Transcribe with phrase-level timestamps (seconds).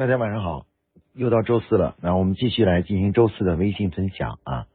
[0.00, 0.64] 大家晚上好，
[1.12, 4.66] 又到周四了，那我们继续来进行周四的微信分享啊。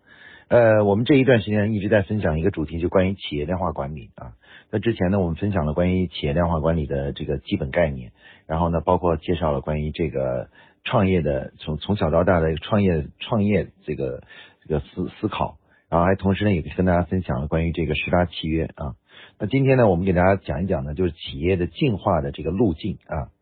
[0.50, 4.34] 呃，我们这一段时间一直在分享一个主题，就关于企业量化管理啊。
[4.70, 8.12] 那之前呢，我们分享了关于企业量化管理的这个基本概念，
[8.46, 10.52] 然后呢，包括介绍了关于这个
[10.84, 14.22] 创业的从从小到大的创业创业这个
[14.62, 15.58] 这个思思考，
[15.90, 18.94] 然后还同时呢，也跟大家分享了关于这个十大契约啊。
[19.40, 23.34] 那今天呢，我们给大家讲一讲呢，就是企业的进化的这个路径啊。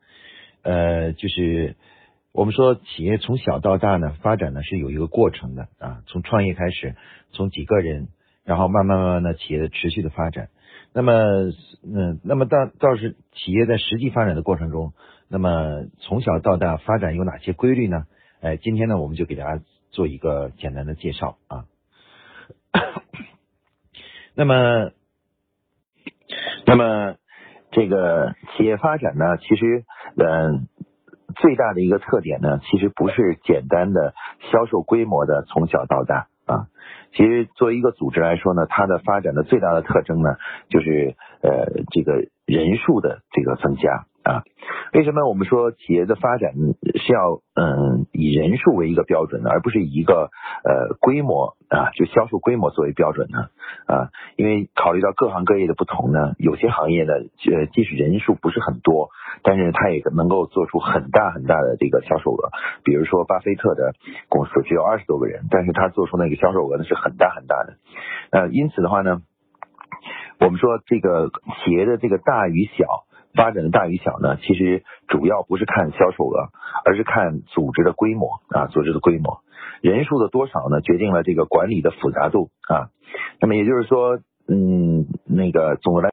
[0.63, 1.75] 呃，就是
[2.31, 6.95] 我们说企业从小到大呢，发展呢是有一个过程的啊，从创业开始，
[7.31, 8.07] 从几个人，
[8.45, 10.49] 然后慢慢慢慢的企业的持续的发展。
[10.93, 11.11] 那么，
[11.83, 14.93] 嗯，那么到倒是企业在实际发展的过程中，
[15.27, 18.05] 那么从小到大发展有哪些规律呢？
[18.41, 21.65] 哎，今天呢，我们就给大家做一个简单的介绍啊。
[24.33, 24.91] 那么，
[26.65, 27.17] 那么。
[27.73, 29.83] 这个企业发展呢，其实，
[30.15, 30.67] 嗯，
[31.35, 34.13] 最大的一个特点呢，其实不是简单的
[34.51, 36.67] 销售规模的从小到大啊。
[37.13, 40.35] 其实作为一个组织来说呢，它的发展的最大的特征呢，
[40.69, 44.05] 就是呃这个人数的这个增加。
[44.23, 44.43] 啊，
[44.93, 46.53] 为什么我们说企业的发展
[47.05, 50.29] 是要嗯以人数为一个标准的，而不是以一个
[50.63, 53.49] 呃规模啊就销售规模作为标准呢？
[53.85, 57.13] 啊，因为考虑到各行各业的不同呢，有些行业呢
[57.51, 59.09] 呃即使人数不是很多，
[59.43, 62.51] 但是它也能够做出很大很大的这个销售额。
[62.83, 63.93] 比如说巴菲特的
[64.29, 67.77] 公司只有二十多个人，但是他做出那个销售额呢是很大很大的。
[68.31, 69.21] 呃，因此的话呢，
[70.39, 71.29] 我们说这个
[71.65, 73.03] 企业的这个大与小。
[73.35, 76.49] 发展的大与小呢，其实主要不是看销售额，
[76.85, 79.41] 而是看组织的规模啊，组织的规模，
[79.81, 82.89] 人数的多少呢，决定了这个管理的复杂度啊。
[83.39, 86.09] 那么也就是说，嗯，那个总的来，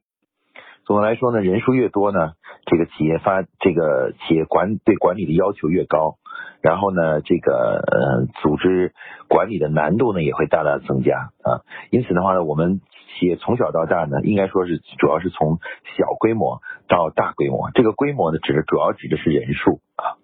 [0.91, 2.33] 总的来说呢，人数越多呢，
[2.66, 6.16] 这个企业发，这个企业管对管理的要求越高，
[6.62, 8.92] 然后呢，这个呃组织
[9.28, 11.62] 管理的难度呢也会大大增加啊。
[11.91, 12.80] 因此的话呢，我们。
[13.18, 15.58] 企业从小到大呢，应该说是主要是从
[15.98, 17.68] 小规模到大规模。
[17.74, 20.14] 这个规模呢，指的主要指的是人数啊。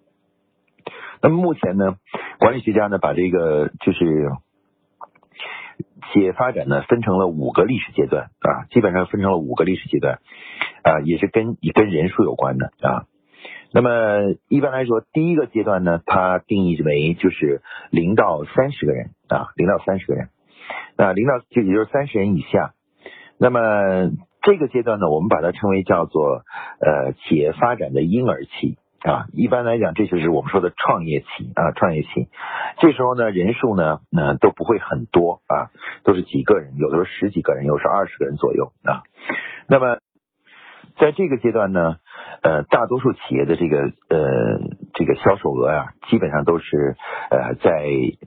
[1.21, 1.97] 那么目前呢，
[2.39, 4.31] 管理学家呢把这个就是
[6.11, 10.19] 企业发展呢分成了五个历史阶段啊，基本上分成了五个历史阶段
[10.83, 13.05] 啊，也是跟也跟人数有关的啊。
[13.71, 20.29] 那么一般来说，第一个阶段呢，它定义为就是零到三十个人啊，零到三十个人。
[20.97, 22.73] 那零到就也就是三十人以下。
[23.37, 23.59] 那么
[24.41, 26.41] 这个阶段呢，我们把它称为叫做
[26.79, 29.25] 呃企业发展的婴儿期啊。
[29.33, 32.29] 一般来讲，这就是我们说的创业期啊，创业期。
[32.79, 35.69] 这时候呢，人数呢，那都不会很多啊，
[36.03, 39.03] 都是几个人，有的时候十几个人，有时候二十个人左右啊。
[39.67, 39.97] 那么
[40.97, 41.97] 在这个阶段呢，
[42.41, 43.77] 呃，大多数企业的这个
[44.09, 44.59] 呃
[44.93, 46.95] 这个销售额啊，基本上都是
[47.29, 47.69] 呃在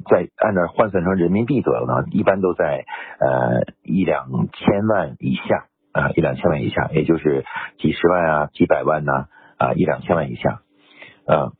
[0.08, 2.84] 在按照换算成人民币左右呢，一般都在
[3.18, 7.44] 呃一两千万以下啊，一两千万以下，也就是
[7.78, 9.26] 几十万啊，几百万呐，
[9.60, 10.62] 啊一两千万以下
[11.26, 11.52] 啊。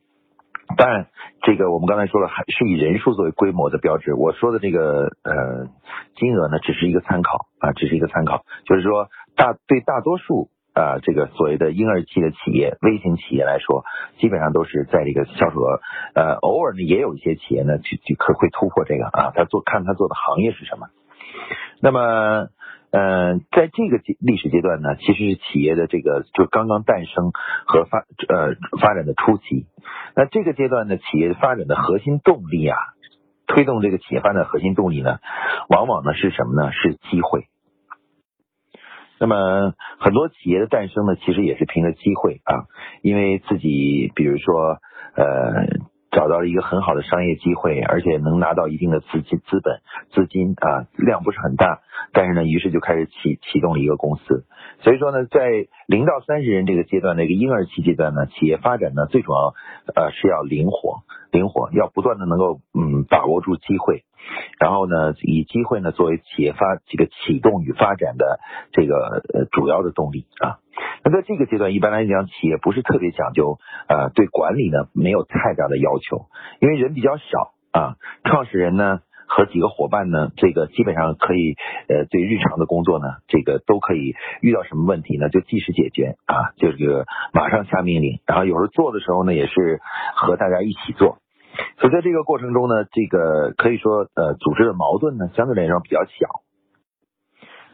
[0.77, 1.07] 当然，
[1.43, 4.15] 这个我们刚才说了，还是以人数作为规模的标志。
[4.15, 5.69] 我说的这个呃
[6.17, 10.49] 金额呢，只是一个参考啊，只是一个参考，就是说大对大多数。
[10.73, 13.85] 啊，这个所谓的婴儿期的企业、微型企业来说，
[14.21, 15.81] 基本上都是在这个销售额，
[16.15, 20.87] 呃，偶尔呢也有一些企业呢，就就可会突破这个啊，他做看他做的行业是什么。
[21.81, 22.47] 那么，
[22.93, 27.31] 嗯，在这个历史阶段呢，其实是企业的这个就刚刚诞生
[27.67, 29.67] 和发呃发展的初期。
[30.17, 32.77] 那这个阶段呢，企业发展的核心动力啊，
[33.47, 35.19] 推动这个企业发展的核心动力呢，
[35.69, 36.73] 往往呢是什么呢？
[36.73, 37.47] 是机会。
[39.21, 42.67] 那么很多企业的诞生呢，其实也是凭着机会啊，
[43.03, 44.79] 因为自己比如说
[45.15, 45.67] 呃
[46.11, 49.81] 找到了一个很好的商业机会，而且能拿到一定的资金资本
[50.13, 51.81] 资金啊量不是很大，
[52.13, 54.45] 但是呢，于是就开始启启动了一个公司。
[54.81, 55.41] 所以说呢，在
[55.91, 59.55] 零到三十人这个阶段，那个婴儿期阶段呢，企业发展呢最主要
[59.93, 61.03] 呃是要灵活，
[61.33, 64.05] 灵活要不断的能够嗯把握住机会。
[64.61, 68.39] 然后呢，以机会呢作为企业发这个启动与发展的
[68.71, 70.63] 这个呃主要的动力啊。
[71.03, 73.59] 那在这个阶段，一般来讲，企业不是特别讲究
[73.89, 76.27] 呃对管理呢没有太大的要求，
[76.61, 77.97] 因为人比较少啊。
[78.23, 79.01] 创始人呢
[79.31, 81.55] 和几个伙伴呢，这个基本上可以
[81.89, 88.19] 呃对日常的工作呢，这个都可以遇到什么问题呢，就及时解决啊，就这个马上下命令。
[88.27, 89.81] 然后有时候做的时候呢，也是
[90.17, 91.19] 和大家一起做。
[91.79, 96.43] 所以在这个过程中呢，这个可以说，呃，组织的矛盾呢，相对来说比较小。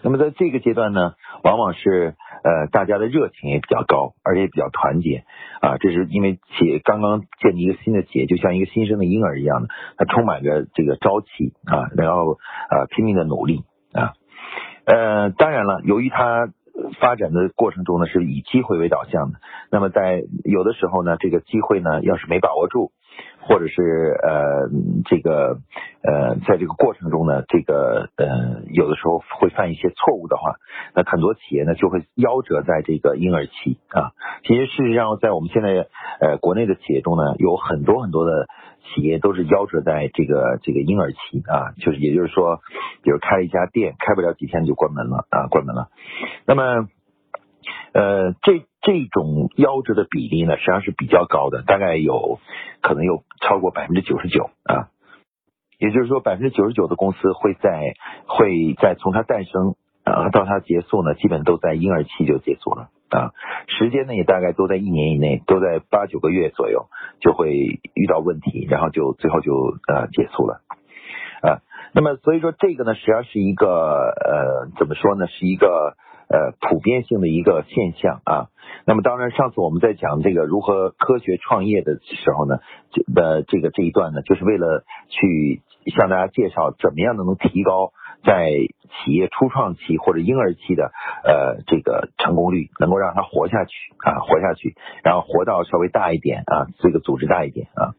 [0.07, 2.15] 那么在这个阶段呢，往往是
[2.45, 5.25] 呃大家的热情也比较高，而且也比较团结
[5.61, 5.79] 啊。
[5.79, 12.39] 这是因为企业刚刚建立一个新的企业，就像一个新生的婴儿一样的，它充满着这个朝气啊，然后
[12.71, 14.13] 呃拼命的努力啊。
[14.85, 16.51] 呃，当然了，由于它
[17.01, 19.41] 发展的过程中呢是以机会为导向的，
[19.73, 22.93] 那么在有的时候呢，这个机会呢要是没把握住。
[23.49, 24.69] 或者是呃
[25.05, 25.59] 这个
[26.03, 30.57] 呃在这个过程中呢，这个呃有的时候会犯一些错误的话，
[30.95, 34.11] 那很多企业呢就会夭折在这个婴儿期啊。
[34.43, 35.87] 其实事实上，在我们现在
[36.21, 38.47] 呃国内的企业中呢，有很多很多的
[38.95, 42.61] 企业都是夭折在这个这个婴儿期啊，就是也就是说，
[43.03, 45.89] 比如开一家店，开不了几天就关门了啊，关门了。
[46.47, 46.89] 那么
[47.97, 48.67] 呃这。
[48.87, 52.39] 这种夭折的比例呢，实际上是比较高的，大概有
[52.81, 54.95] 可能有超过百分之九十九啊。
[55.77, 57.95] 也就是说，百分之九十九的公司会在
[58.29, 63.33] 会在从它诞生啊到它结束呢，基本都在婴儿期就结束了啊。
[63.67, 66.87] 时间呢也大概都在一年以内，都在八九个月左右
[67.21, 69.53] 就会遇到问题，然后就最后就
[69.89, 70.61] 呃结束了
[71.43, 71.59] 啊。
[71.93, 75.97] 那么所以说这个呢，实际上是一个呃怎么说呢，是一个。
[76.29, 78.49] 呃，普遍性的一个现象啊。
[78.85, 82.59] 那么，当然，上次我们在讲这个如何科学创业的时候呢，
[83.15, 85.63] 的这个这一段呢，就是为了去
[85.97, 87.93] 向大家介绍怎么样能提高
[88.25, 88.51] 在
[89.05, 90.91] 企业初创期或者婴儿期的
[91.25, 94.75] 呃这个成功率，能够让它活下去啊，活下去，
[95.05, 97.95] 然后活到稍微大一点啊，这个组织大一点啊。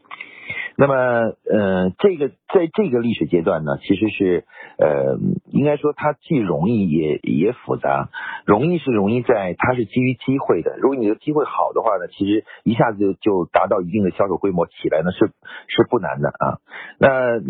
[0.80, 4.46] 那么，呃，这个在这个历史阶段呢，其实是，
[4.78, 5.18] 呃，
[5.50, 8.10] 应该说它既容易也也复杂。
[8.46, 15.32] 容易是容易在它是基于机会的，如果你的机会好的话呢，其实一下子就就达到一定的销售规模起来呢，是
[15.68, 16.60] 是不难的啊。
[17.00, 17.42] 那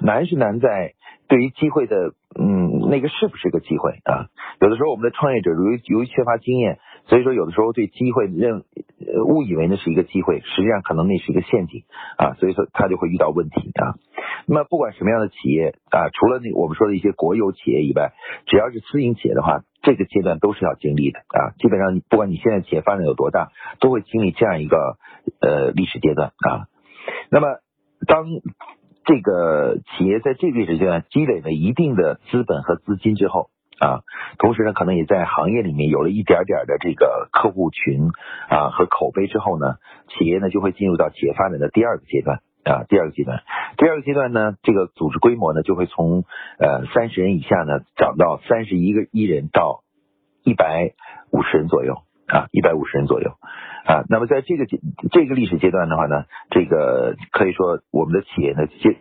[0.00, 0.92] 难是难在
[1.28, 4.26] 对于机会的，嗯，那个是不是个机会啊？
[4.60, 6.78] 有的时候我们的创业者由于由于缺乏经验。
[7.06, 8.64] 所以说，有的时候对机会认
[9.24, 11.84] 误以为那是一个机会，实际上可能那是一个陷阱
[12.18, 12.34] 啊。
[12.34, 13.96] 所以说他就会遇到问题啊。
[14.44, 18.12] 那么不管什么样的企业啊，除了那我们说的一些国有企业以外，
[18.44, 21.56] 只要是私营企业的话，这个阶段都是要经历的啊。
[21.58, 24.98] 基本上，不管你现在企业发展有多大，都会经历这样一个
[25.40, 26.68] 呃历史阶段啊。
[27.30, 27.46] 那么
[28.06, 28.26] 当
[29.08, 34.04] 这个企业在这个历史阶段积累了一定的资本和资金之后，啊，
[34.36, 38.10] 同时呢，可能也在行业里面有了一点点的这个客户群
[38.50, 39.76] 啊和口碑之后呢，
[40.08, 43.40] 企业呢就会进入到企业发展的第二个阶段啊，第二个阶段，
[43.78, 46.24] 第二个阶段呢，这个组织规模呢就会从
[46.58, 49.84] 呃三十人以下呢涨到三十一个一人到
[50.44, 50.92] 一百
[51.30, 53.30] 五十人左右啊，一百五十人左右。
[53.88, 54.04] 啊。
[54.10, 54.78] 那么在这个阶
[55.10, 58.98] 这个历史阶段的话呢，这个可以说我们的企业呢进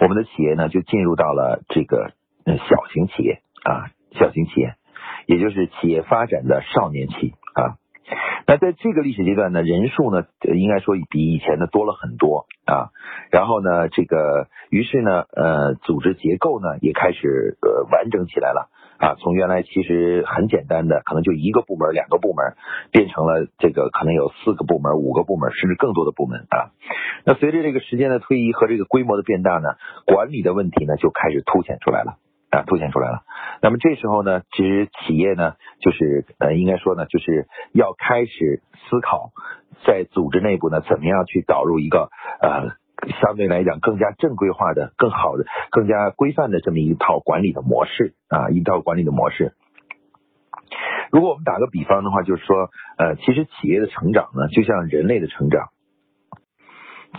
[0.00, 2.10] 我们的企业呢就进入到了这个
[2.44, 3.40] 小型企业。
[3.64, 4.74] 啊，小型企业，
[5.24, 7.80] 也就是企业发展的少年期啊。
[8.46, 12.92] 那在这个历史阶段呢，人数呢，应该说比以前的多了很多啊。
[13.30, 18.68] 然后呢，这个于是呢，呃，组织结构呢也开始呃完整起来了
[18.98, 19.14] 啊。
[19.16, 22.54] 从原来其实很简单的，可能就一个部门、两个部门，
[22.90, 26.70] 变成了这个可能有四个部门、五个部门，甚至更多的部门啊。
[27.24, 29.76] 那随着这个时间的推移和这个规模的变大呢，
[30.06, 32.16] 管理的问题呢就开始凸显出来了。
[32.50, 33.22] 啊，凸显出来了。
[33.62, 39.32] 那么这时候呢，其实企业呢，就是呃，应该说呢，就是要开始思考，
[39.84, 42.10] 在组织内部呢，怎么样去导入一个
[42.40, 42.76] 呃，
[43.08, 49.52] 相对来讲更加正规化的、更好的、更加规范的这么一套管理的模式啊，一套管理的模式。
[51.10, 55.68] 如果我们打个比方的话，就是说，呃，其实企业的成长呢，就像人类的成长。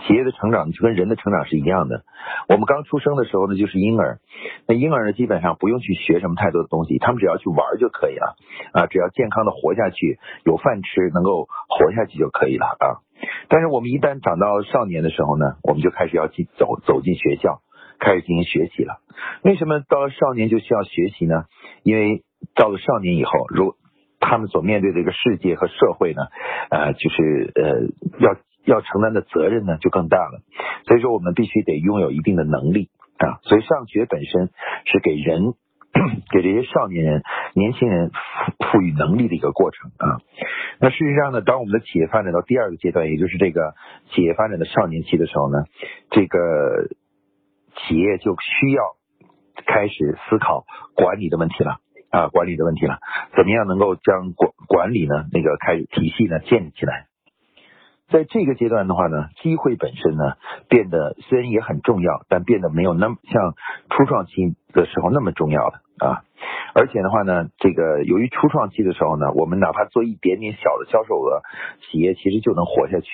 [0.06, 2.04] 企业的成长就跟人的成长是一样的。
[2.50, 4.18] 我们刚出生的时候呢，就是婴儿。
[4.68, 8.36] 那婴儿呢，基本上不用去学什么太多的东西，他们只要去玩就可以了
[8.74, 13.05] 啊，只要健康的活下去，有饭吃，能够活下去就可以了啊。
[13.48, 17.60] 但是我们一旦长到少年的时候呢，我们就开始要进走走进学校，
[17.98, 19.00] 开始进行学习了。
[19.42, 21.44] 为什么到了少年就需要学习呢？
[21.82, 22.22] 因为
[22.54, 23.74] 到了少年以后，如
[24.20, 26.22] 他们所面对的一个世界和社会呢，
[26.70, 28.36] 呃，就是呃要。
[28.66, 30.42] 要承担的责任呢就更大了，
[30.88, 34.50] 所以说我们必须得拥有一定的能力啊，所以上学本身
[34.86, 35.54] 是给人
[36.34, 37.22] 给这些少年人、
[37.54, 40.18] 年轻人赋赋予能力的一个过程啊。
[40.78, 43.74] 那事实上呢，当我们的企业发展到第二个阶段，也就是这个
[44.10, 45.64] 企业发展的少年期的时候呢，
[46.10, 46.88] 这个
[47.76, 48.82] 企业就需要
[49.66, 50.64] 开始思考
[50.94, 51.78] 管理的问题了
[52.10, 52.98] 啊，管理的问题了，
[53.34, 57.06] 怎么样能够将管管理呢那个开始体系呢建立起来。
[58.08, 60.34] 在这个阶段的话呢，机会本身呢
[60.68, 63.54] 变得虽然也很重要，但变得没有那么像
[63.90, 66.24] 初创期的时候那么重要了啊。
[66.74, 71.40] 而且的话呢，这个由于初创期的时候呢，我们哪怕做一点点小的销售额，
[71.80, 73.08] 企业其实就能活下去。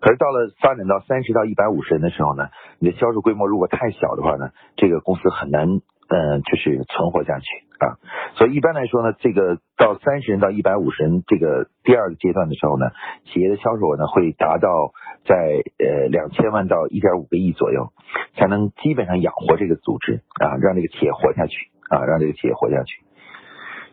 [0.00, 2.48] 可是到了发展到三十到一百五十人的时候呢，
[2.80, 5.68] 你的销售规模如果太小的话呢，这个公司很难，
[6.08, 7.46] 嗯，就是存活下去
[7.78, 8.02] 啊。
[8.34, 12.90] 所以一般来说呢，这个到三十人到一百五十人这个第二个阶段的时候呢，
[13.26, 14.90] 企业的销售额呢会达到
[15.24, 17.92] 在呃两千万到一点五个亿左右，
[18.34, 21.70] 才能基本上养活这个组织啊，让这个企业活下去。
[21.90, 23.02] 啊，让这个企业活下去。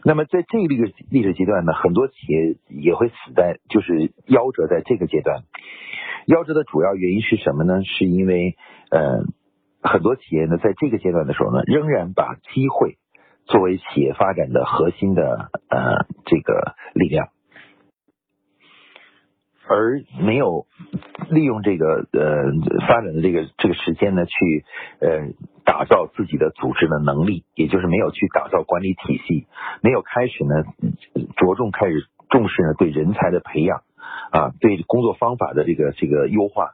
[0.04, 5.44] 那么在这个历史阶段呢，很多企业也会死在，就是夭折在这个阶段。
[6.26, 7.84] 夭折的主要原因是什么呢？
[7.84, 8.56] 是因为，
[8.90, 9.24] 呃，
[9.84, 12.98] 很多企业呢，在这个阶段的时候呢，仍然把机会
[13.46, 17.30] 作为企业发展的核心的呃这个力量。
[19.68, 20.66] 而没有
[21.30, 22.52] 利用这个呃
[22.88, 24.66] 发展的这个这个时间呢，去
[25.00, 25.30] 呃
[25.72, 29.48] 打造自己的组织的能力，也就是没有去打造管理体系，
[29.82, 30.66] 没有开始呢
[31.38, 33.84] 着重开始重视呢对人才的培养
[34.32, 36.72] 啊，对工作方法的这个这个优化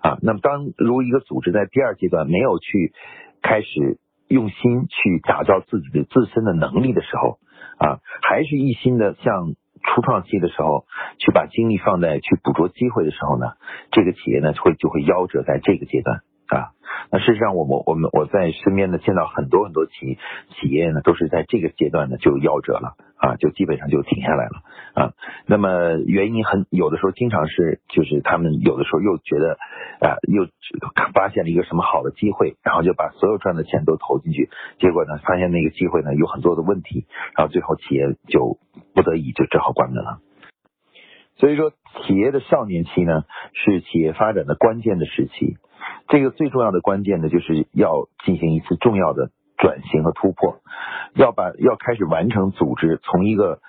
[0.00, 0.18] 啊。
[0.20, 2.92] 那么，当如果一个组织在第二阶段没有去
[3.40, 7.38] 开始用心去打造自己的自身的能力的时候
[7.78, 9.54] 啊，还是一心的向。
[9.82, 10.84] 初创期的时候，
[11.18, 13.46] 去把精力放在去捕捉机会的时候呢，
[13.92, 16.74] 这个企业呢会就会夭折在这个阶段啊。
[17.12, 20.18] 那事实上，我我我们我在身边呢见到很多很多企
[20.60, 24.62] 企业呢都是在这个阶段呢就夭折了啊，就基本上就停下来了
[24.94, 25.12] 啊。
[25.46, 29.58] 那么原因很有的时候经常是就是他们有的时候又觉得
[30.00, 30.46] 啊又
[31.12, 38.58] 发现了一个什么好的机会，然后就把所有赚的钱都投进去，结果呢发现那个机会呢有很多的问题，然后最后企业就
[38.94, 40.18] 不得已就只好关门了。
[41.36, 41.70] 所以说，
[42.06, 45.56] 企业的少年期呢是企业发展的关键的时期。
[46.08, 50.60] 这个最重要的关键呢，就是要进行一次重要的转型和突破，
[51.14, 53.60] 要把要开始完成组织从一个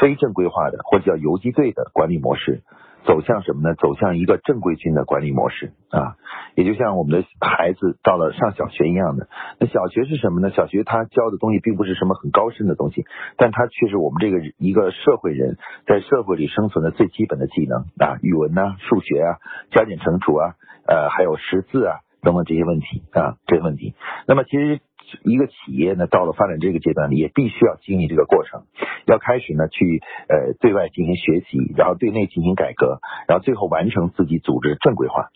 [0.00, 2.62] 非正规化的或者叫游击队的管理模式，
[3.04, 3.74] 走向什么呢？
[3.74, 6.16] 走向一个正规军的管理模式啊！
[6.54, 9.28] 也就像我们的孩子到了上小学一样的。
[9.58, 10.50] 那小学是什么呢？
[10.50, 13.06] 小学他教的东西并不是什么很高深的东西，
[13.36, 15.56] 但他却是我们这个一个社会人
[15.86, 19.38] 在社会里生存的最基本的技能啊，语文呐、数学啊、
[19.70, 20.54] 加减乘除啊。
[20.88, 23.94] 呃，还有识字啊等等这些问题啊，这些问题。
[24.26, 24.80] 那么其实
[25.22, 28.64] 一个企业呢，到了发展这个阶段，也必须要经历这个过程，
[29.04, 35.28] 要开始呢去呃对外进行学习，然后对内进行改革，然后最后完成自己组织正规化。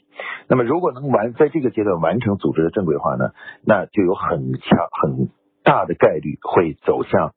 [0.48, 3.32] 那么如果能完在这个阶段完成组织的正规化呢，
[3.62, 5.28] 那就有很强很
[5.62, 7.34] 大的概率会走向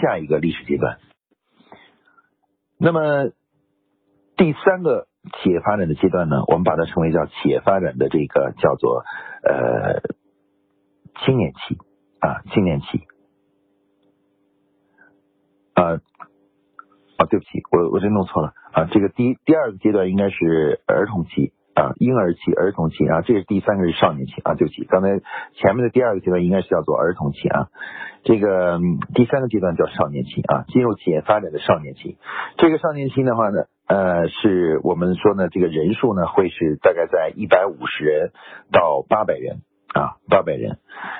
[0.00, 0.96] 下一个历史阶段。
[2.78, 3.30] 那么
[4.38, 5.07] 第三个。
[5.42, 9.04] 企业发展的阶段呢，我们把它称为叫企业发展的这个叫做
[9.42, 10.00] 呃
[11.24, 11.76] 青年期
[12.20, 13.02] 啊青年期
[15.74, 16.00] 啊
[17.18, 18.52] 啊对不起，我我真弄错了。
[18.72, 25.18] 啊，这个第第二个阶段应该是儿童期啊婴儿期儿童期啊，这是第三个是少年期啊对不起，刚才
[25.54, 27.68] 前面的第二个阶段应该是叫做儿童期啊，
[28.22, 28.80] 这个
[29.14, 32.16] 第三个阶段叫少年期啊，进入企业发展的少年期，
[32.56, 33.66] 这个少年期的话呢。
[33.88, 38.32] 呃，是我们说呢，这个人数呢会是大概在一百五十人
[38.70, 39.62] 到八百人
[39.94, 40.78] 啊，八百人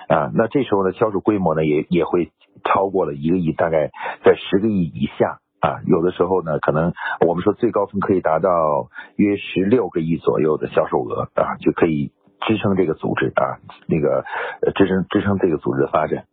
[0.09, 2.31] 啊，那这时候呢，销售规模呢也也会
[2.65, 3.91] 超过了一个亿，大概
[4.23, 6.93] 在十个亿以下啊，有的时候呢，可能
[7.27, 12.13] 我们说最高峰可以达到约十六个亿左右的销售额啊，就可以
[12.47, 14.27] 支撑这个组织啊，那个
[14.75, 16.27] 支撑支撑这个组织的发展。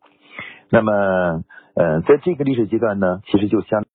[0.69, 0.91] 那么，
[1.75, 3.85] 呃，在这个历史阶段呢，其实就相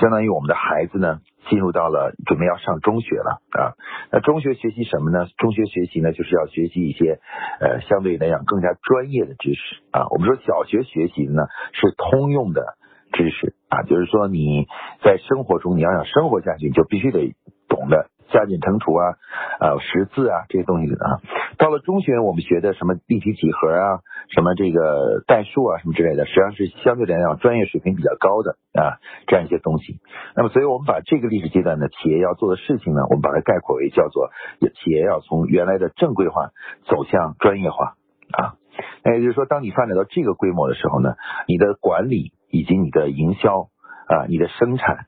[0.00, 1.20] 相当于我们的孩子呢。
[1.48, 3.74] 进入到了准备要上中学了啊，
[4.12, 5.26] 那中学学习什么呢？
[5.36, 7.20] 中学学习呢，就是要学习一些
[7.60, 10.06] 呃相对来讲更加专业的知识啊。
[10.10, 12.76] 我们说小学学习呢是通用的
[13.12, 14.66] 知识啊，就是说你
[15.02, 17.34] 在生活中你要想生活下去，你就必须得
[17.68, 18.10] 懂得。
[18.32, 19.14] 加减乘除啊，
[19.60, 21.20] 呃，识字啊，这些东西啊，
[21.58, 24.00] 到了中学我们学的什么立体几何啊，
[24.34, 30.00] 什么这个代数啊，什么之类的，实际上是相对来讲专业水平比较高的啊，这样一些东西。
[30.34, 34.30] 那么，所以我们把这个历史阶段的企业要做的事情呢，我们把它概括为叫做
[34.60, 36.50] 企业要从原来的正规化
[36.86, 37.94] 走向专业化
[38.32, 38.54] 啊。
[39.02, 41.14] 那也就是说，当你发展到这个规模的时候呢，
[41.46, 43.68] 你的管理以及你的营销
[44.08, 45.06] 啊，你的生产。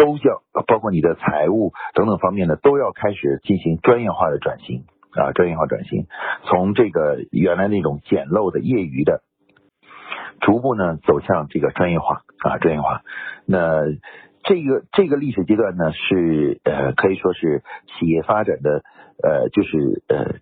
[0.00, 6.06] 都叫包括你的财务等等方面呢，都要开始进行专业化的转型啊，专业化转型，
[6.44, 9.20] 从这个原来那种简陋的业余的，
[10.40, 13.02] 逐步呢走向这个专业化啊，专业化。
[13.44, 13.82] 那
[14.42, 17.62] 这个这个历史阶段呢，是呃可以说是
[17.98, 18.82] 企业发展的
[19.22, 20.38] 呃就是呃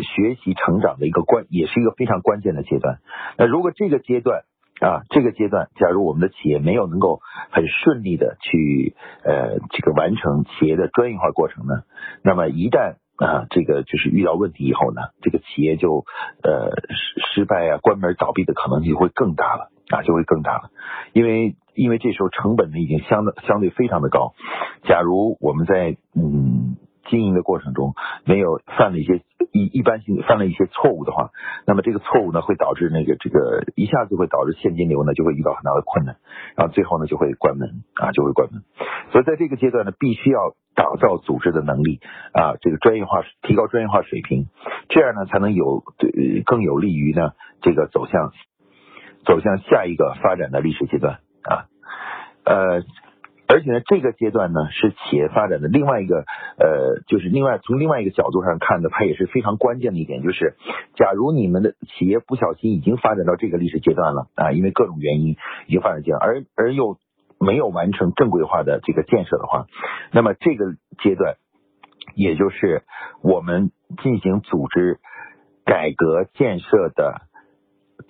[0.00, 2.98] 学习成长的一个关，也是一个非常关键的阶段。
[3.36, 4.44] 那如果这个阶段
[4.80, 7.20] 啊，这个阶段，假如我们的企业没有能够
[7.50, 8.94] 很顺利的去
[9.24, 11.82] 呃这个完成企业的专业化过程呢，
[12.22, 16.04] 那么一旦啊这个就是遇到问题以后呢，这个企业就
[16.42, 20.70] 呃失失败啊关门倒闭的可能性会更大了啊就会更大了，
[21.12, 24.34] 因为因为这时候成本呢已经相当相对非常的高，
[24.84, 26.76] 假如我们在嗯。
[27.08, 31.30] 经营的过程中没有犯了一些一一般性犯了一些错误的话，
[31.66, 36.16] 那么这个错误呢会导致那个这个一下子会导致现金流呢就会遇到很大的困难，
[36.54, 38.62] 然后最后呢就会关门啊就会关门。
[39.10, 42.00] 所以在这个阶段呢，必须要打造组织的能力
[42.32, 44.46] 啊，这个专业化提高专业化水平，
[44.88, 48.32] 这样呢才能有对更有利于呢这个走向
[49.24, 51.66] 走向下一个发展的历史阶段啊
[52.44, 52.82] 呃。
[53.50, 56.26] 而且呢，这个阶段呢是企业发展的另外一个
[56.58, 60.54] 呃，就是另外从另外一个角度上看呢，它也是非常关键的一点，就是
[60.96, 65.36] 假如你们的企业不小心已经发展到这个历史阶段了啊，因为各种原因
[65.66, 66.98] 已经发展阶段，而而又
[67.40, 69.66] 没有完成正规化的这个建设的话，
[70.12, 71.36] 那么这个阶段
[72.14, 72.82] 也就是
[73.22, 73.70] 我们
[74.02, 74.98] 进行组织
[75.64, 77.22] 改革建设的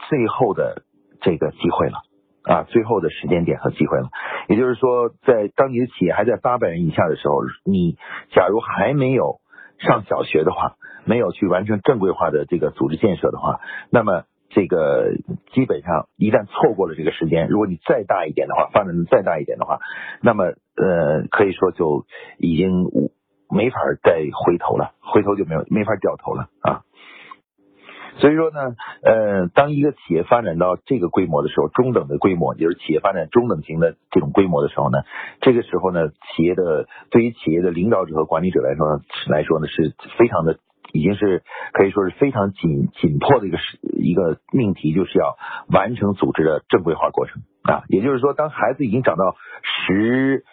[0.08, 0.82] 最后的
[1.20, 2.07] 这个机会了。
[2.48, 4.08] 啊，最后的时间点和机会了。
[4.48, 7.98] 也就是说，在当你的企业还在八百人以下的时候，你
[8.32, 9.40] 假如还没有
[9.78, 15.12] 上小学的话，没有去完成正规化的这个组织建设的话，那么这个
[15.52, 19.78] 基本上一旦错过了这个时间，如果你再大一点的话，发展的再大一点的话，
[20.22, 22.06] 那么呃，可以说就
[22.38, 22.86] 已经
[23.50, 26.80] 没法再回头了，回头就没有没法掉头了啊。
[28.18, 34.98] 所以说呢，呃，当一个企业发展到这个规模的时候，中等的规模，就是企业发展中等型的这种规模的时候呢，
[35.40, 40.58] 这个时候呢，企业的对于企业的领导者和管理者来说来说呢，是非常的，
[40.92, 45.36] 已经是可以说是非常紧紧迫的一个是一个命题，就是要
[45.72, 47.84] 完成组织的正规化过程啊。
[47.88, 50.44] 也就是说，当孩子已经长到十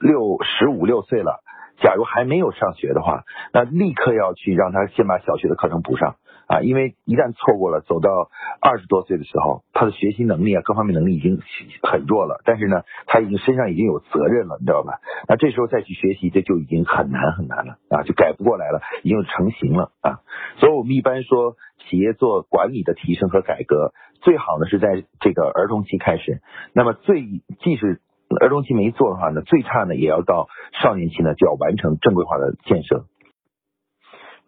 [0.00, 1.42] 六、十五六岁了，
[1.82, 6.16] 假如还没有上学的话，那立刻要去让他先把小学的课程补上。
[6.46, 11.40] 啊，因为一旦错过了，走到二十多岁的时候，他的学习能力啊，各方面能力已经
[11.82, 12.40] 很弱了。
[12.44, 15.00] 但是呢，他已经身上已经有责任了，你知道吧？
[15.28, 20.20] 那这时候再去学习，这就已经很难很难了啊，就改不过来了，已经成型了啊。
[20.58, 21.56] 所以我们一般说，
[21.90, 23.92] 企业做管理的提升和改革，
[24.22, 26.40] 最好呢是在这个儿童期开始。
[26.72, 27.22] 那么最
[27.60, 28.00] 即使
[28.40, 30.48] 儿童期没做的话呢，最差呢也要到
[30.80, 33.04] 少年期呢就要完成正规化的建设。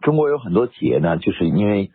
[0.01, 1.91] 中国有很多企业呢，就是因为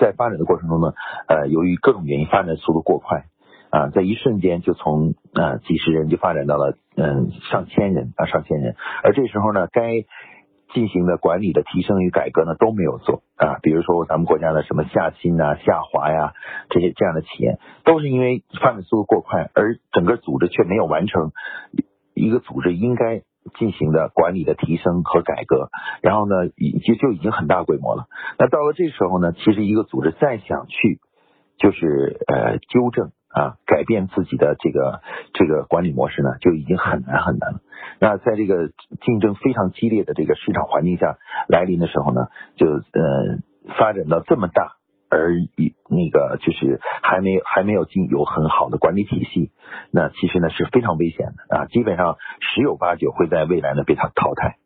[0.00, 0.94] 在发展的过程中呢，
[1.28, 3.26] 呃，由于各种原因发展速度过快
[3.70, 10.04] 啊，在一瞬间就从啊几十人就发展到了嗯上千人啊上千人，而这时候呢，该
[10.72, 16.32] 进行的管理的提升与改革呢都没有做啊，比如说咱们国家的什么夏新啊、夏华呀
[16.70, 21.32] 这些这样的企业，都是因为发展速度过快，而整个组织却没有完成
[22.14, 23.22] 一个组织应该。
[23.58, 25.70] 进行的管理的提升和改革，
[26.02, 28.06] 然后呢，已就就已经很大规模了。
[28.38, 31.00] 那到了这时候呢，其实一个组织再想去
[31.58, 35.00] 就是呃纠正啊改变自己的这个
[35.32, 37.60] 这个管理模式呢，就已经很难很难了。
[38.00, 38.70] 那在这个
[39.02, 43.38] 竞争非常激烈的这个市场环境下来临的时候呢，就呃
[43.78, 44.76] 发展到这么大。
[45.14, 49.52] 而一那个就是还没有还没有进有很好的管理体系，
[49.92, 54.56] 那其实呢是非常危险的啊，基本上十有八九会在未来呢被它淘汰。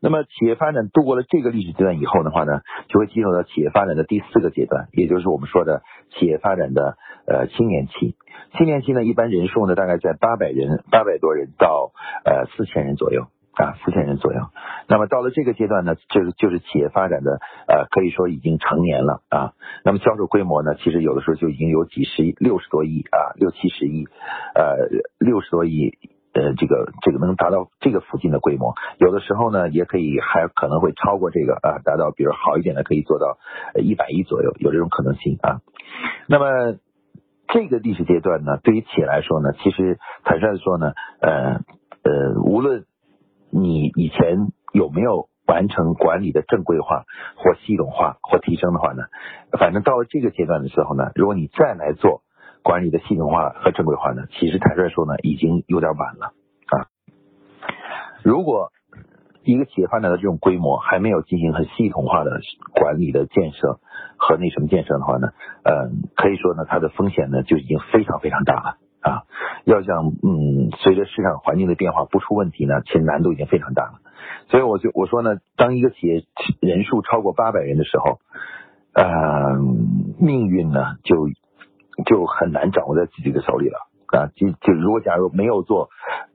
[0.00, 8.14] 那么企业发展度过了这个历史阶段以后的话呢，就会进入到企业发展的第四个阶段，也就是我们说的企业发展的呃青年期。
[8.56, 11.90] 青年期呢，一般人数呢大概在八百人八百多人到
[12.24, 13.26] 呃四千人左右。
[13.58, 14.40] 啊，四千人左右。
[14.86, 19.52] 那么到了这个阶段呢，就是就是企业发展的呃，可以说已经成年了啊。
[19.84, 24.06] 那么销售规模呢，其实有的时候就已经有几十亿、六十多亿啊，六七十亿，
[24.54, 25.98] 呃，六十多亿
[26.34, 28.74] 呃，这个这个能达到这个附近的规模。
[28.98, 33.38] 有的时候呢，也可以还可能会超过这个啊，达到比如好一点的可以做到
[33.74, 35.60] 一百亿左右，有这种可能性啊。
[36.28, 36.76] 那么
[37.48, 41.60] 这个历史阶段呢，对于企业来说呢，其实坦率的说呢，呃
[42.04, 42.84] 呃，无论
[43.50, 47.04] 你以前有没有完成管理的正规化
[47.36, 49.04] 或系统化或提升的话呢？
[49.58, 52.22] 反正到了这个阶段的时候呢，如果你再来做
[52.62, 56.34] 管理的系统化和正规化呢，其实坦率说呢，已经有点晚了
[56.66, 56.86] 啊。
[58.22, 58.72] 如果
[59.44, 62.40] 一个企业发展到这种规模，还没有进行很系统化的
[62.74, 63.80] 管理的建设
[64.18, 65.28] 和那什么建设的话呢，
[65.62, 68.76] 嗯，可以说呢，它的风险呢就已经非常非常大了。
[69.00, 69.24] 啊，
[69.64, 74.00] 要想嗯，随着市场环境的变化不出问题呢，其实难度已经非常大了。
[74.48, 76.24] 所以我就我说呢，当一个企业
[76.60, 78.18] 人数超过八百人的时候，
[78.92, 79.56] 呃，
[80.18, 81.28] 命运呢就
[82.06, 83.87] 就很难掌握在自己的手里了。
[84.08, 85.90] 啊，就就如果假如没有做，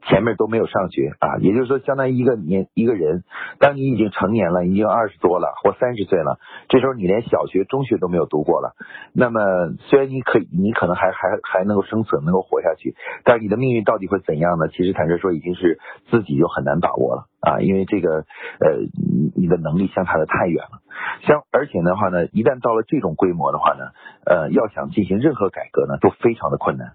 [0.08, 3.24] 前面都没有上学啊，也就是说，相当于一个年一个人，
[3.60, 8.76] 当你已经成年了，已经二十多了或三十岁了，这时候你连小学、中学都没有读过了，
[9.14, 9.40] 那么
[9.80, 14.68] 虽然你可以，你可能还还还能够生存，能够活下去，但是你的命运到底会怎样呢？
[14.68, 15.80] 其实坦率说，已经是
[16.12, 18.26] 自己就很难把握了啊，因为这个
[18.60, 20.82] 呃，你你的能力相差的太远了，
[21.26, 23.92] 像而且的话呢，一旦到了这种规模的话呢，
[24.26, 26.94] 呃，要想进行任何改革呢，都非常的困难。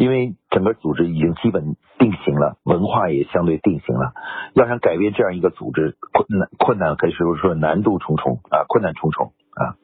[0.00, 4.14] 因为整个组织已经基本定型了，文化也相对定型了。
[4.54, 9.76] 要想改变这样一个组织，困难困难可以说说难度重重啊，困难重重啊。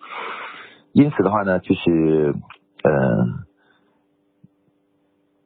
[0.92, 2.34] 因此的话呢，就是
[2.82, 3.44] 嗯，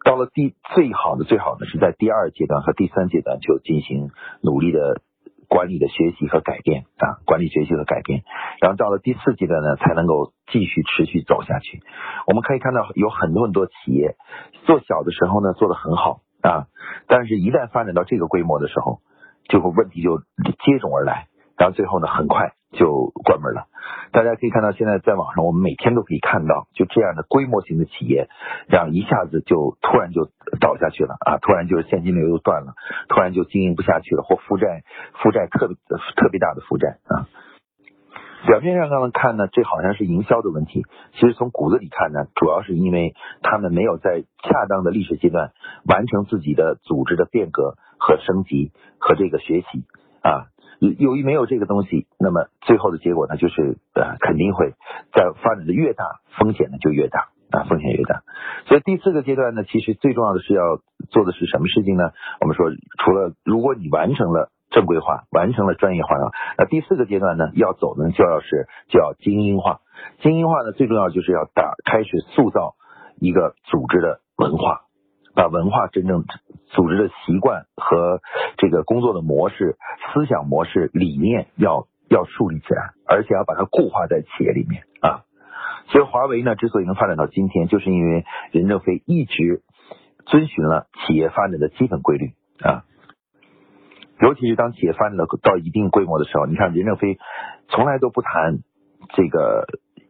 [0.04, 5.00] 到了第最好的最好的是在第二阶段和第三阶段就进行努力的。
[5.50, 8.22] 管理的学习和改变啊，管理学习和改变，
[8.60, 11.82] 然后到了第四阶段呢，才能够继续持续走下去。
[12.28, 14.14] 我们可以看到有很多很多企业
[14.64, 16.68] 做小的时候呢做得很好啊，
[17.08, 19.00] 但是一旦发展到这个规模的时候，
[19.48, 21.26] 就会问题就接踵而来。
[21.58, 23.66] 然后最后呢，很快就关门了。
[24.12, 28.28] 大家可以看到，现在在网上我们每天都可以看到，就这样的规模型的企业，
[28.66, 30.28] 然后一下子就突然就
[30.60, 31.38] 倒下去了啊！
[31.38, 32.74] 突然就是现金流又断了，
[33.08, 34.82] 突然就经营不下去了，或负债
[35.22, 35.76] 负债特别
[36.16, 37.28] 特别大的负债啊。
[38.46, 45.52] 表面上刚刚看呢，这好像是营销的问题，其实从骨子里看呢，主要是因为他们没有在恰当的历史阶段
[45.84, 49.84] 完成自己的组织的变革和升级和这个学习
[50.22, 50.46] 啊。
[50.80, 54.72] 由于没有这个东西，那么最后的结果呢，就是呃肯定会
[55.12, 56.04] 在发展的越大，
[56.38, 58.22] 风险呢就越大啊，风险越大。
[58.66, 62.10] 所以第四个阶段呢，其实最重要的是要做的是什么事情呢？
[62.40, 69.80] 我们说，除了如果你完成了正规化，完成了专业化啊，那第四个阶段呢，要走呢就要是叫精英化。
[70.20, 72.74] 精英化呢，最重要就是要打开始塑造
[73.18, 74.82] 一个组织的文化。
[75.40, 76.26] 把文化真正
[76.66, 78.20] 组织的习惯和
[78.58, 79.78] 这个工作的模式、
[80.12, 85.24] 思想模式、理念要要树立起来，而且要把它固化在企业里面啊。
[85.86, 89.62] 所以华为呢，之所以能发展到今天，就是因为任正非一直
[90.26, 92.84] 遵循了企业发展的基本规律啊。
[94.20, 97.16] 尤其是当企业发展到到一定规模的时候，你看任正非
[97.68, 98.58] 从来都不谈
[99.14, 99.64] 这个。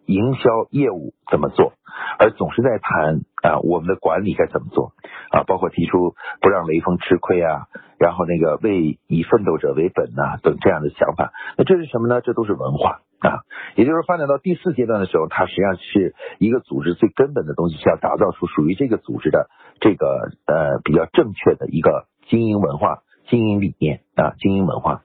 [0.06, 1.74] 营销业务怎么做，
[2.18, 4.92] 而总是在谈啊，我们的管理该怎么做
[5.31, 11.33] 啊，包括提出不让雷锋吃亏啊，然后那个为以奋斗者为本呐等这样的想法。
[11.57, 12.20] 那这是什么呢？
[12.20, 13.40] 这都是文化啊。
[13.76, 19.48] 也就是发展到第四阶段的时候，它实际上是一个组织最根本的东西，是要打造出属于这个组织的
[19.81, 22.98] 这个呃比较正确的一个经营文化、
[23.29, 25.03] 经营理念啊，经营文化。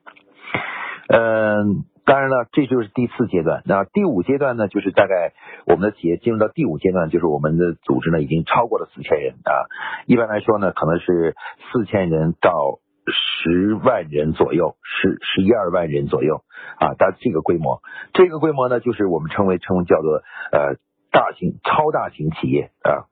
[1.08, 1.86] 嗯。
[2.05, 3.63] 当然了，这就是第四阶段。
[3.65, 5.33] 那第五阶段呢，就是大概
[5.65, 9.65] 我们的企业进入到第五阶段，就是我们的组织呢已经超过了四千人啊。
[10.05, 11.35] 一般来说呢，可能是
[11.71, 16.43] 四千人到十万人左右，十十一二万人左右
[16.77, 16.93] 啊。
[16.93, 17.81] 到这个规模，
[18.13, 20.75] 这个规模呢，就是我们称为称为叫做呃
[21.11, 23.09] 大型超大型企业啊。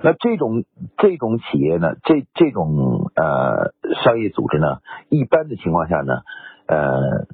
[0.00, 0.64] 那这种
[0.98, 3.72] 这种企业呢，这这种呃
[4.04, 6.20] 商业组织呢，一般的情况下呢，
[6.68, 7.26] 呃。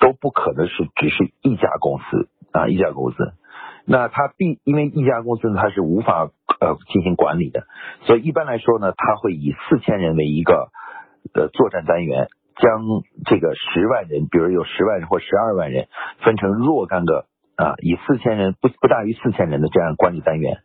[0.00, 3.32] 都不可能是只是一家公司啊，一家公司，
[3.86, 6.28] 那它必因为一家公司呢，它是无法
[6.60, 7.64] 呃进行管理的，
[8.02, 10.68] 所以一般来说呢，它会以四千人为一个
[11.32, 12.82] 呃作战单元，将
[13.24, 15.88] 这个十万人，比如有十万人或十二万人，
[16.22, 17.24] 分成若干个
[17.56, 20.58] 啊，以四千人不不大于四千人的这样管理单元，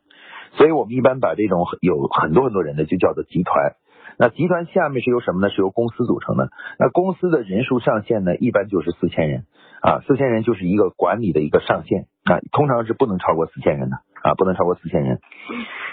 [0.57, 3.75] 所以我们一般把这种有很多很多人的就叫做集团。
[4.21, 5.49] 那集团下面是由什么呢？
[5.49, 6.49] 是由公司组成的。
[6.77, 9.45] 那公司的人数上限呢，一般就是四千人
[9.81, 15.21] 啊，四千人就是一个管理的一个上限啊，通常是不能超过四千人的啊，不能超过四千人。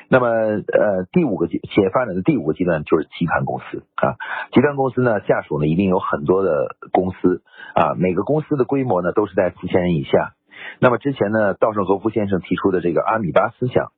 [0.08, 4.18] 那么呃，第五个企业发展的第五个阶段就是集团公司啊，
[4.50, 7.44] 集团公司呢下属呢一定有很多的公司
[7.76, 10.32] 啊，每个公司的规模呢都是在四千人以下。
[10.80, 13.92] 那么之前呢，稻盛和夫先生提出的这个阿米巴思想，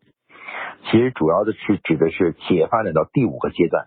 [0.91, 3.87] 其实主要的是指的是企业发展到第五个阶段。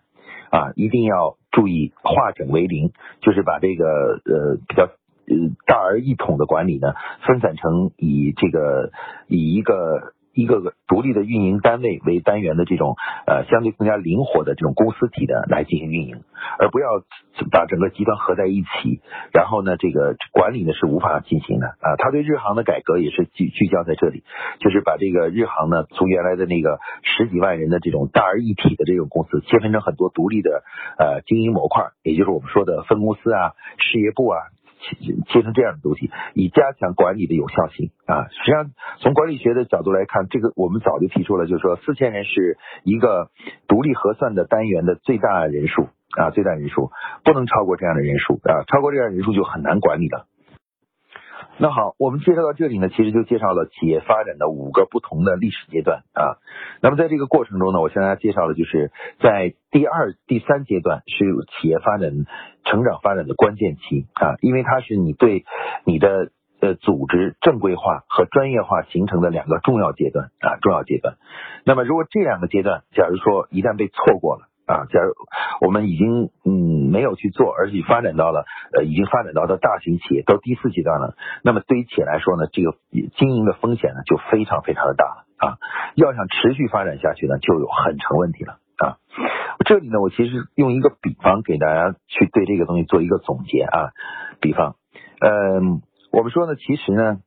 [0.51, 6.93] 啊，一定要注意化整为零，就是把这个呃比较呃大而一统的管理呢，
[7.25, 8.91] 分散成以这个
[9.27, 10.13] 以一个。
[10.33, 16.23] 一个个独立的运营单位为单元的这种呃相对更加灵活的这种公司体的来进行运营，
[16.59, 16.87] 而不要
[17.51, 19.01] 把整个集团合在一起，
[19.33, 21.95] 然后呢这个管理呢是无法进行的啊。
[21.97, 24.23] 他对日航的改革也是聚聚焦在这里，
[24.59, 30.63] 就是把这个日航呢从原来的那个十几万人的这种大而一体的这种公司切分成很多独立的
[30.97, 34.39] 呃经营模块，也就是我们说的分公司啊、事业部啊。
[35.27, 38.27] 切成这样的东西，以加强管理的有效性啊。
[38.29, 43.29] 实际上，从管理学的角度来看，这个我们早就提出了，就是说四千人是一个
[43.67, 46.91] 独立核算的单元的最大人数啊，最大人数
[47.23, 50.25] 不能超过这样的人数啊，超过这样人数就很难管理了。
[51.61, 56.41] 那好，我们介绍到这里呢，其实就介绍了企业发展的五个不同的历史阶段啊。
[56.81, 62.25] 那么在这个过程中呢，我向大家介绍的就是在第二、第三阶段是企业发展
[62.65, 65.45] 成长发展的关键期啊，因为它是你对
[65.85, 71.17] 你的呃组织正规化和专业化形成的两个重要阶段啊，重要阶段。
[71.63, 75.11] 那么如果这两个阶段，假如说一旦被错过了，啊，假如
[75.59, 82.75] 我们已经嗯没有去做，而且发展到了呃已经发展到的大型企业到第四阶段了，那么对于企业来说呢，这个
[83.17, 85.57] 经营的风险呢就非常非常的大了啊。
[85.95, 88.95] 要想持续发展下去呢，就有很成问题了啊。
[89.65, 93.91] 这里呢，我其实用一个比方给大家去对这个东西做一个总结啊。
[94.39, 94.75] 比方，
[95.19, 95.81] 嗯，
[96.13, 97.19] 我们说呢，其实呢，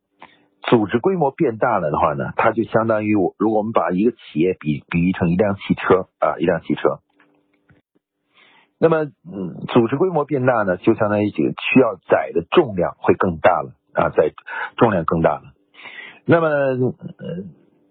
[0.62, 7.00] 组织规模变大了的话呢，它就相当于我如果我们把一个企业比比喻成一辆汽车啊，一辆汽车。
[8.78, 14.32] 那么，嗯，组织规模变大呢，就相当于这个需要载的重量会更大了啊，载
[14.76, 15.42] 重量更大了。
[16.26, 16.94] 那么，呃，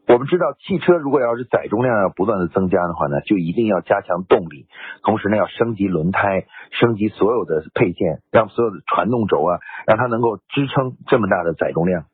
[0.07, 4.67] 我们知道，汽车如果要是载重量要不断的增加的话呢，就一定要加强动力，
[5.03, 12.05] 同时呢，要升级轮胎，升级所有的配件，让所有的传动轴啊，让它能够支撑这么大的载重量。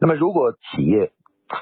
[0.00, 1.12] 那么，如果企业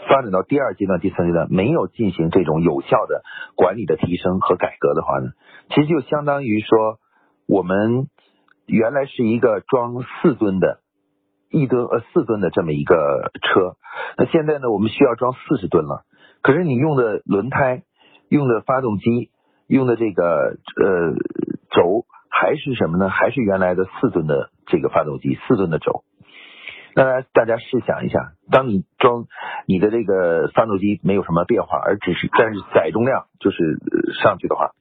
[0.09, 3.23] 发展到第二阶段、第三阶段，没有进行这种有效的
[3.57, 5.33] 管理的提升和改革的话呢，
[5.71, 6.99] 其实就相当于说，
[7.47, 8.09] 我们
[8.67, 10.81] 原来是一个装四吨的，
[11.51, 13.77] 一吨呃四吨的这么一个车，
[14.19, 16.05] 那现在呢，我们需要装四十吨了。
[16.43, 17.83] 可是你用的轮胎、
[18.29, 19.31] 用的发动机、
[19.67, 21.15] 用的这个呃
[21.71, 23.09] 轴还是什么呢？
[23.09, 26.03] 还是原来的四吨的这个发动机、四吨的轴。
[26.97, 29.27] 那大家试想一下，当你装
[29.67, 33.79] 你的这个发动机没有什么变化，而只是但是载重量就是
[34.21, 34.73] 上去的话，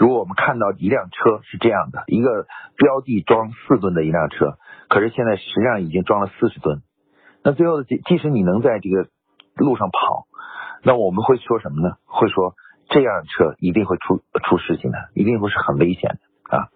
[0.00, 4.56] 如果我们看到一辆车是这样的，一个标的装四吨的一辆车，
[4.88, 6.80] 可是现在实际上已经装了四十吨，
[7.44, 9.10] 那最后即即使你能在这个
[9.56, 10.24] 路上跑，
[10.82, 11.96] 那我们会说什么呢？
[12.06, 12.54] 会说
[12.88, 16.68] 这样车一定会出出事情的，一定会是很危险的啊。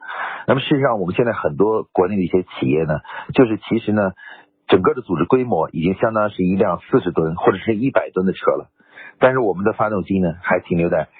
[0.46, 3.00] 那么事实上，我们现在很多国内的一些企业呢，
[3.32, 4.12] 就是其实呢。
[4.66, 8.70] 整个的组织规模已经相当是一辆四十吨或者是一百吨的车了，
[9.18, 11.10] 但是我们的发动机呢还停留在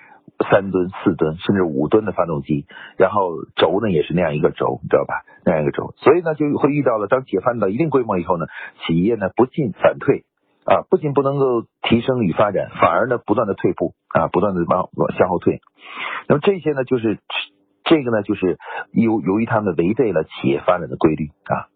[0.50, 5.24] 三吨、四吨甚至五吨的发动机，然后轴呢也是那样一个轴，你知道吧？
[5.44, 8.46] 那样一个轴，所以呢就会遇到了，当企业发展到一定规模以后呢，
[8.86, 10.24] 企业呢不进反退
[10.64, 15.60] 啊，不仅不能够提升与发展，反而呢不断的退步啊，不断的往往向后退。
[16.28, 17.18] 那么这些呢就是
[17.84, 18.58] 这个呢就是
[18.92, 21.68] 由由于他们违背了企业发展的规律啊。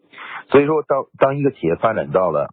[0.50, 2.48] 所以说，当当一个企业发展到了，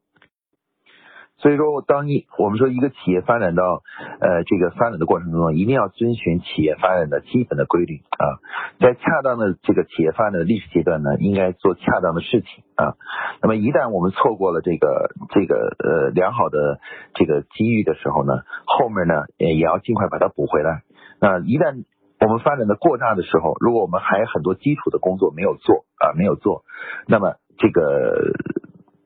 [1.38, 3.84] 所以说，当一我们说一个企业发展到
[4.22, 8.40] 呃这个发展的过程中，一定要遵循企业发展的基本的规律啊，
[8.80, 12.96] 在恰当的这个企业发展的历史阶段呢，应该做恰当的事情啊。
[13.42, 16.80] 那么一旦我们错过了这个这个呃良好的
[17.14, 20.84] 这个机遇的时候呢，后面呢也要尽快把它补回来。
[21.20, 21.84] 那一旦
[22.22, 26.64] 我们发展的过大的时候，如果我们还有很多基础的工作没有做啊，没有做，
[27.08, 27.36] 那么。
[27.58, 28.34] 这个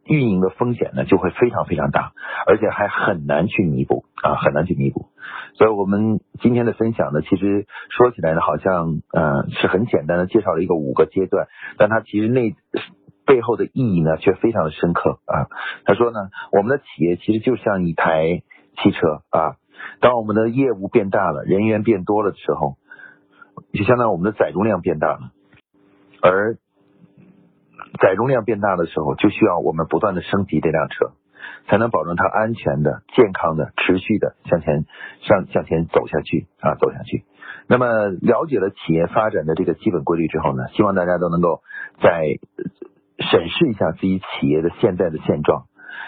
[0.10, 2.14] 运营的风险呢，就会非常非常大，
[2.48, 5.06] 而且还很难去弥补啊，很难去弥补。
[5.54, 12.56] 所以，我们今天的分享呢，其实说起来呢，好像呃是很简单的介绍了一个五个阶段，但它其实内
[13.26, 15.46] 背后的意义呢，却非常的深刻啊。
[15.86, 16.18] 他说呢，
[16.52, 18.42] 我们的企业其实就像一台
[18.82, 19.58] 汽车啊，
[20.00, 22.78] 当我们的业务变大了，人员变多了的时候，
[23.74, 25.32] 就相当于我们的载重量变大了，
[26.22, 26.58] 而
[28.02, 31.12] 载重量变大的时候，就需要我们不断的升级这辆车，
[31.68, 34.86] 才能保证它安全的、健康的、持续的向前
[35.22, 37.26] 向向前走下去啊，走下去。
[37.68, 41.62] 那么了解了企业发展的这个基本规律之后呢，希望大家都能够
[42.02, 42.40] 在
[43.20, 45.66] 审视一下自己企业的现在的现状，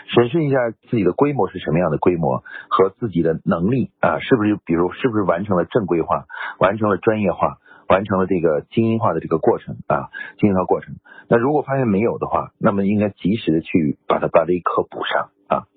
[0.08, 0.58] 审视一下
[0.90, 6.26] 自己的规模是什么样的规模和自己的能力啊，是不是比如是不是完成了正规化，
[6.58, 7.58] 完成了专业化。
[7.92, 10.08] 完成了这个精英化的这个过程啊，
[10.40, 10.96] 精英化过程。
[11.28, 15.68] 那如果发现没有的话，那么应该及时的去把它把这一课补上啊。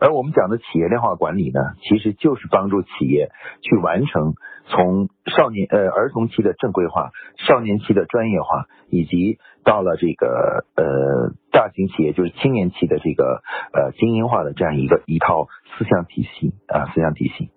[0.00, 3.30] 而我们讲的企业量化管理呢，其实就是帮助企业
[3.62, 4.34] 去完成
[4.66, 17.50] 从少年呃儿童期的正规化、少年期的专业化，以及到了这个呃大型企业就是青年期的这个呃精英化的这样一个一套思想体系啊思想体系。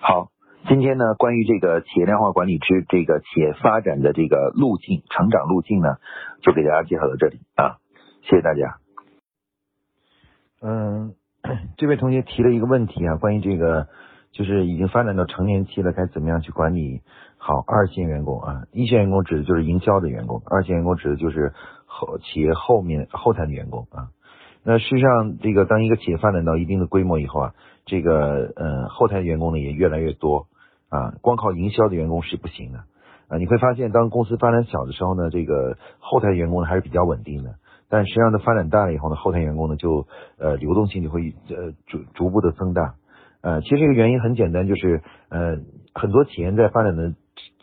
[0.00, 0.28] 好。
[0.68, 5.96] 今天呢，关于这个企业量化管理之这个企业发展的这个路径、成长路径呢，
[6.42, 7.78] 就给大家介绍到这里啊，
[8.22, 8.76] 谢谢大家。
[10.62, 11.14] 嗯，
[11.76, 13.88] 这位同学提了一个问题啊，关于这个
[14.32, 17.00] 就是已经发展到成年期了，该怎么样去管理
[17.38, 18.62] 好二线员工啊？
[18.70, 21.52] 一线员工指的就是营销的员工，二线员工指的就是
[21.86, 24.08] 后企业后面后台的员工啊。
[24.62, 27.54] 那事实上，这个当一个企业发展到一定的规模以后啊，
[27.86, 30.48] 这个呃后台员工呢也越来越多
[30.90, 32.80] 啊，光靠营销的员工是不行的
[33.28, 33.38] 啊。
[33.38, 37.54] 你会发现，当公司发展小的时候呢，这个后台员工呢还是比较稳定的。
[37.88, 40.06] 但实际上，它发展大了以后呢，后台员工呢就
[40.38, 42.94] 呃流动性就会呃逐逐步的增大。
[43.40, 45.56] 呃，其实这个原因很简单，就是呃
[45.94, 47.14] 很多企业在发展的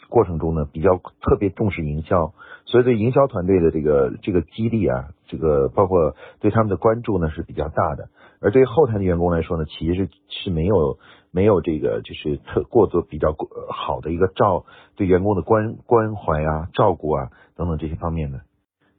[0.10, 2.34] 过程中呢，比较特别重视营销，
[2.66, 8.10] 所以对营销团队的这个这个激励啊，这个包括对他们的关注呢是比较大的。
[8.42, 10.98] 而对于后台的员工来说呢，企业是是没有
[11.38, 13.36] 没有这个就是特过多比较
[13.70, 18.42] 好的一个照对员工的关关怀啊、照顾啊等等这些方面的。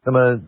[0.04, 0.40] 那么。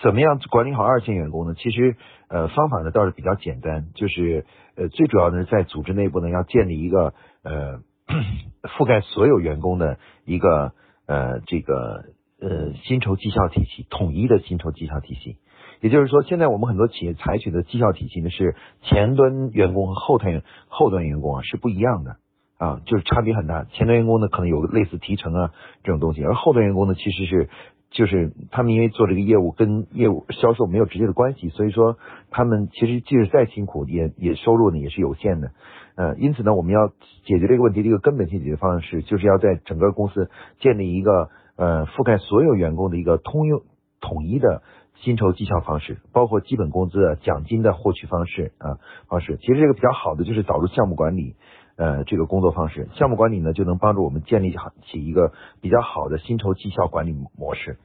[0.00, 1.54] 怎么样管理好二线员工呢？
[1.58, 1.96] 其实，
[2.28, 4.46] 呃，方法呢倒是比较简单，就是
[4.76, 7.80] 呃，最主要的是在组织内部呢要建立一个呃
[8.78, 10.72] 覆盖所有员工的一个
[11.06, 12.04] 呃这个
[12.40, 15.38] 呃薪酬绩效体系，统一的薪酬绩效体系。
[15.80, 22.16] 也就是说，现在我们很多企业采取的绩效体系呢是前端员工和后台后端员工啊是不一样的
[22.58, 23.64] 啊，就是差别很大。
[23.64, 25.52] 前端员工呢可能有类似提成啊
[25.84, 27.48] 这种东西，而后端员工呢其实是。
[27.90, 31.96] 就是他们因为做这个业务跟业务销售没有直接的关系，所以说
[32.30, 35.52] 他们其实即使再辛苦，也也收入呢也是有限的。
[35.96, 40.28] 呃，因此呢，我们要解决这个问题的一个根本性解决方式，就是要在整个公司
[40.60, 43.62] 建立一个呃覆盖所有员工的一个通用
[44.02, 44.62] 统一的
[45.02, 49.36] 薪酬绩效方式，包括基本工资、奖金的获取方式啊方式。
[49.38, 51.36] 其实这个比较好的就是导入项目管理。
[51.80, 54.50] 呃，这个工作方式，项目管理呢，就能帮助我们建立
[54.82, 55.30] 起一个
[55.60, 57.78] 比较好的薪酬绩效管理模式。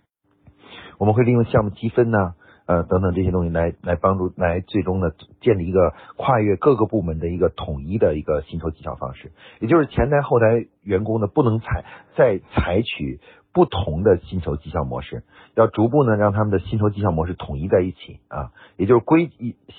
[0.98, 2.34] 我们会利用项目积分呢，
[2.66, 9.32] 呃，等等这些东西来来帮助，来最终呢建立一个跨越各个部门的一个统一的一个薪酬绩效方式。
[9.60, 11.86] 也就是前台后台员工呢，不能采
[12.18, 13.20] 再采取
[13.54, 15.24] 不同的薪酬绩效模式，
[15.56, 19.30] 要逐步呢让他们的薪酬绩效模式统一在一起啊，也就是规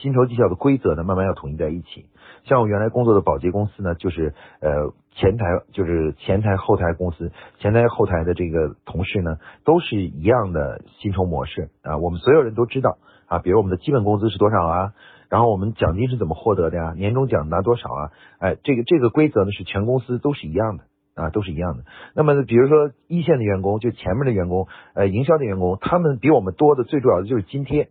[0.00, 2.06] 薪酬绩效的规则呢，慢慢要统一在一起。
[2.44, 11.96] 像我原来工作的保洁公司呢，就是呃前台就是前台后台公司，前台后台的这个同事呢，都是一样的薪酬模式啊。
[11.98, 14.92] 我们所有人都知道啊，比如我们的基本工资是多少啊，
[15.30, 18.10] 然后我们奖金是怎么获得的呀，年终奖拿多少啊？
[18.38, 21.84] 哎，这个这个规则呢是全公司都是一样的啊，都是一样的。
[22.14, 27.88] 那么比如说一线的员工，就前面的员工，呃，营销的员工，他们比我们多的最主要的就是津贴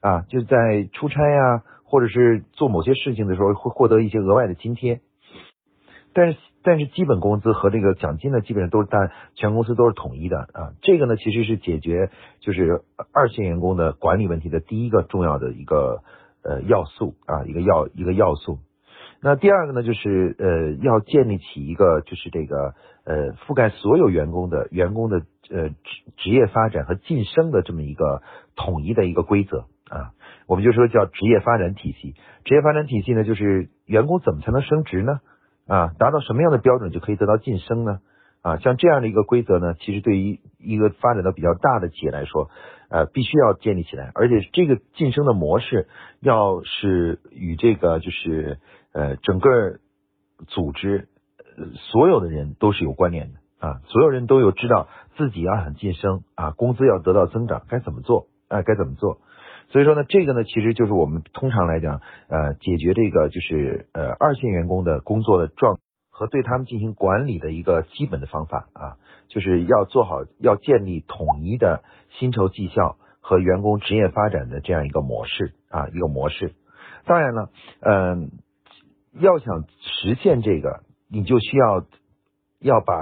[0.00, 1.62] 啊，就在出差呀。
[1.84, 5.02] 或者是做某些事情的时候会获得一些额外的津贴，
[6.14, 10.72] 但是但是基本工资和这个奖金呢，基本上都是大全公司都是统一的啊。
[10.80, 12.08] 这个呢，其实是解决
[12.40, 12.80] 就是
[13.12, 16.02] 二线员工的管理问题的第一个重要的一个
[16.42, 18.58] 呃要素啊，一个要一个要素。
[19.22, 25.76] 那第二个呢，就是呃要建立起一个就是这个呃覆盖所有员工的员工的呃职
[26.16, 28.22] 职业发展和晋升的这么一个
[28.56, 30.10] 统一的一个规则啊。
[30.48, 35.20] 我们就说叫职业发展体系，职业发展体系呢，就是员工怎么才能升职呢？
[35.68, 38.00] 啊，达到什么样的标准就可以得到晋升呢？
[38.42, 42.50] 啊，像这样的一个规则呢，其实对于一个发展的比较大的企业来说，
[42.90, 45.86] 呃，必须要建立起来，而且这个晋升的模式
[46.18, 48.58] 要是与这个就是
[48.92, 49.78] 呃整个
[50.48, 51.08] 组织
[51.56, 58.62] 呃所有的人都是有关联的啊，所有人都有知道自己要想晋升啊，工资要得到增长，该怎么做啊？
[58.62, 59.18] 该怎么做？
[59.68, 65.78] 所以说呢，这个呢，其实就是我们通常来讲，呃，解决这个就是呃二线员工的工作的状
[66.10, 68.96] 和对他们进行管理的一个基本的方法啊，
[69.28, 76.54] 就是要做好要建立统一的薪酬绩效和员工职业发展的这样一个模式啊，一个模式。
[77.06, 77.50] 当然了，
[77.80, 78.30] 嗯，
[79.12, 81.84] 要想实现这个，你就需要
[82.58, 82.94] 要把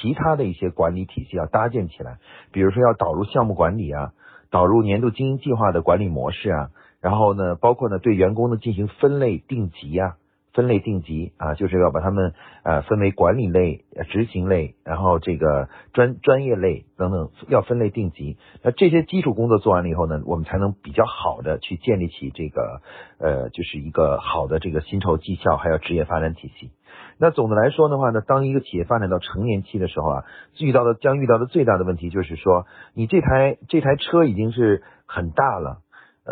[0.00, 2.18] 其他的一些管理体系要搭建起来，
[2.52, 4.12] 比如说要导入项目管理啊。
[4.48, 10.16] 导入年度经营计划的管理模式啊，然后呢，包括呢对员工呢进行分类定级啊，
[10.56, 12.32] 分类定级啊，就是要把他们
[12.64, 18.38] 呃分为管理类、执行类，然后这个专专业类等等，要分类定级。
[18.62, 22.80] 那这些基础工作做完了以后呢，我们才能比较好的去建立起这个
[23.18, 26.70] 呃，就是一个好的这个薪酬绩效还有职业发展体系。
[27.18, 30.24] 那总的来说的话呢，当一个企业发展到成年期的时候啊，
[30.58, 35.82] 遇到的将遇到的最大的问题就是说，你这台这台车已经是很大了，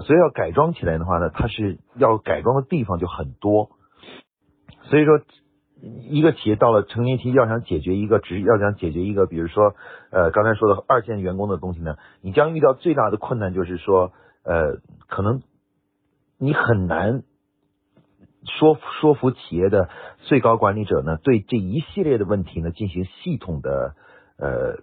[0.02, 3.70] 所以要改装起来的话呢，它是要改装的地方就很多。
[4.90, 5.20] 所以说，
[6.08, 9.74] 一个企业到了成年期，要想解决一个，只要想解决一个，比如说，
[10.10, 14.12] 呃，刚才说的二线员工的东西呢，你将遇到最大的困难就是说，
[14.44, 14.78] 呃，
[15.08, 15.42] 可能
[16.38, 17.22] 你很难
[18.58, 23.94] 说说服企业的最高管理者呢，对这一系列的问题呢进行系统的
[24.38, 24.82] 呃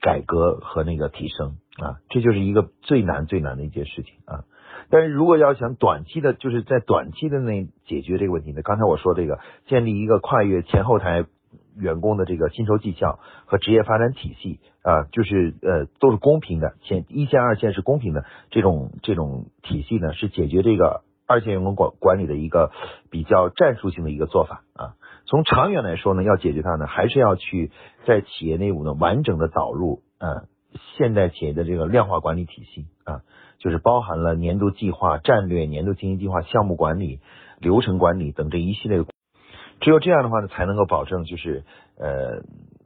[0.00, 4.44] 改革和那个提升啊，这就是一个最难最难的一件事情啊。
[4.90, 11.26] 但是如果要想短期的，就是在短期的内解决这个问题呢，刚才我说这个建立一个跨越前后台
[11.76, 22.70] 员工的这个薪酬绩效和职业发展体系啊，就是呃都是公平的，前一线二线是公平的这种这种体系呢，是解决这个二线员工管管理的一个
[23.10, 24.94] 比较战术性的一个做法啊。
[25.26, 27.70] 从长远来说呢，要解决它呢，还是要去
[28.06, 30.48] 在企业内部呢完整的导入啊
[30.96, 33.20] 现代企业的这个量化管理体系啊。
[33.58, 37.20] 就是包含了年度计划、战略、年度经营计划、项目管理、
[37.58, 39.04] 流程管理等这一系列，
[39.80, 41.64] 只有这样的话呢，才能够保证就是
[41.98, 42.42] 呃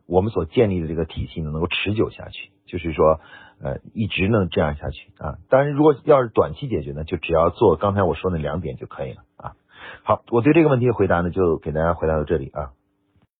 [0.06, 3.20] 我们所建立的这个体系呢能够持久下去，就是说
[3.62, 5.36] 呃一直能这样下去啊。
[5.48, 9.52] 当然，如果要是短期解决呢，就只要做刚才我说那两点就可以了啊。
[10.04, 12.70] 好，我对这个问题的回答呢，就给大家回答到这里啊。